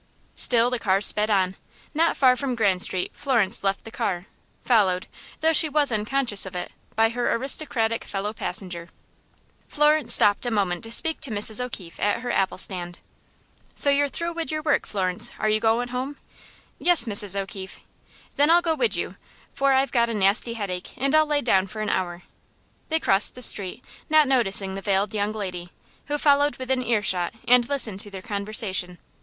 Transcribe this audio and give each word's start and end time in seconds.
Still 0.35 0.71
the 0.71 0.79
car 0.79 0.99
sped 0.99 1.29
on. 1.29 1.55
Not 1.93 2.17
far 2.17 2.35
from 2.35 2.55
Grand 2.55 2.81
Street, 2.81 3.11
Florence 3.13 3.63
left 3.63 3.83
the 3.83 3.91
car, 3.91 4.25
followed, 4.65 5.05
though 5.41 5.53
she 5.53 5.69
was 5.69 5.91
unconscious 5.91 6.43
of 6.47 6.55
it, 6.55 6.71
by 6.95 7.09
her 7.09 7.31
aristocratic 7.35 8.03
fellow 8.05 8.33
passenger. 8.33 8.89
Florence 9.67 10.11
stopped 10.11 10.43
a 10.47 10.49
moment 10.49 10.83
to 10.85 10.91
speak 10.91 11.19
to 11.19 11.29
Mrs. 11.29 11.63
O'Keefe 11.63 11.99
at 11.99 12.21
her 12.21 12.31
apple 12.31 12.57
stand. 12.57 12.97
"So 13.75 13.91
you're 13.91 14.07
through 14.07 14.33
wid 14.33 14.49
your 14.49 14.63
work, 14.63 14.87
Florence. 14.87 15.33
Are 15.37 15.49
you 15.49 15.59
goin' 15.59 15.89
home?" 15.89 16.17
"Yes, 16.79 17.03
Mrs. 17.03 17.35
O'Keefe." 17.39 17.79
"Then 18.37 18.49
I'll 18.49 18.63
go 18.63 18.73
wid 18.73 18.95
you, 18.95 19.17
for 19.53 19.71
I've 19.73 19.91
got 19.91 20.09
a 20.09 20.15
nasty 20.15 20.55
headache, 20.55 20.95
and 20.97 21.13
I'll 21.13 21.27
lie 21.27 21.41
down 21.41 21.67
for 21.67 21.81
an 21.81 21.91
hour." 21.91 22.23
They 22.89 22.99
crossed 22.99 23.35
the 23.35 23.43
street, 23.43 23.85
not 24.09 24.27
noticing 24.27 24.73
the 24.73 24.81
veiled 24.81 25.13
young 25.13 25.31
lady, 25.33 25.69
who 26.07 26.17
followed 26.17 26.57
within 26.57 26.81
ear 26.81 27.03
shot, 27.03 27.35
and 27.47 27.69
listened 27.69 27.99
to 27.99 28.09
their 28.09 28.23
conversation. 28.23 28.97